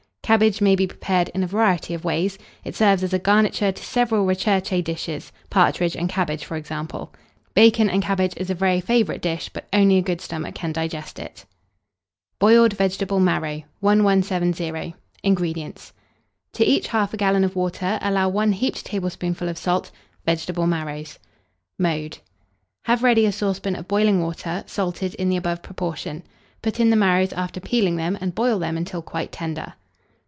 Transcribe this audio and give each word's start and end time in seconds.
Cabbage 0.23 0.61
may 0.61 0.77
be 0.77 0.87
prepared 0.87 1.27
in 1.33 1.43
a 1.43 1.47
variety 1.47 1.93
of 1.93 2.05
ways: 2.05 2.37
it 2.63 2.73
serves 2.73 3.03
as 3.03 3.11
a 3.11 3.19
garniture 3.19 3.73
to 3.73 3.83
several 3.83 4.25
recherché 4.25 4.81
dishes, 4.81 5.29
partridge 5.49 5.93
and 5.93 6.07
cabbage 6.07 6.45
for 6.45 6.55
example. 6.55 7.13
Bacon 7.53 7.89
and 7.89 8.01
cabbage 8.01 8.31
is 8.37 8.49
a 8.49 8.53
very 8.55 8.79
favourite 8.79 9.19
dish; 9.21 9.49
but 9.51 9.67
only 9.73 9.97
a 9.97 10.01
good 10.01 10.21
stomach 10.21 10.55
can 10.55 10.71
digest 10.71 11.19
it. 11.19 11.43
BOILED 12.39 12.71
VEGETABLE 12.77 13.19
MARROW. 13.19 13.63
1170. 13.81 14.95
INGREDIENTS. 15.21 15.91
To 16.53 16.63
each 16.63 16.87
1/2 16.87 17.17
gallon 17.17 17.43
of 17.43 17.57
water, 17.57 17.99
allow 18.01 18.29
1 18.29 18.53
heaped 18.53 18.85
tablespoonful 18.85 19.49
of 19.49 19.57
salt; 19.57 19.91
vegetable 20.25 20.65
marrows. 20.65 21.19
[Illustration: 21.19 21.21
VEGETABLE 21.77 21.83
MARROW 21.83 21.97
ON 21.97 22.09
TOAST.] 22.09 22.21
Mode. 22.21 22.83
Have 22.93 23.03
ready 23.03 23.25
a 23.25 23.31
saucepan 23.33 23.75
of 23.75 23.89
boiling 23.89 24.21
water, 24.21 24.63
salted 24.65 25.13
in 25.15 25.27
the 25.27 25.35
above 25.35 25.61
proportion; 25.61 26.23
put 26.61 26.79
in 26.79 26.89
the 26.89 26.95
marrows 26.95 27.33
after 27.33 27.59
peeling 27.59 27.97
them, 27.97 28.17
and 28.21 28.33
boil 28.33 28.59
them 28.59 28.77
until 28.77 29.01
quite 29.01 29.33
tender. 29.33 29.73